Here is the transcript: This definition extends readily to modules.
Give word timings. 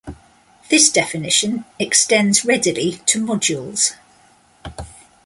This 0.71 0.89
definition 0.89 1.63
extends 1.77 2.43
readily 2.43 2.93
to 3.05 3.23
modules. 3.23 3.93